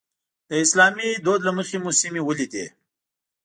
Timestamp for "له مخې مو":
1.47-1.91